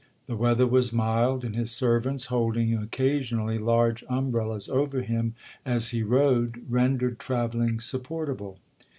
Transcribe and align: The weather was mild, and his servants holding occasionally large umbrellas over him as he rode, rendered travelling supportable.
The 0.25 0.35
weather 0.35 0.65
was 0.65 0.91
mild, 0.91 1.45
and 1.45 1.55
his 1.55 1.69
servants 1.69 2.25
holding 2.33 2.75
occasionally 2.75 3.59
large 3.59 4.03
umbrellas 4.09 4.67
over 4.67 5.03
him 5.03 5.35
as 5.63 5.89
he 5.89 6.01
rode, 6.01 6.65
rendered 6.67 7.19
travelling 7.19 7.79
supportable. 7.79 8.57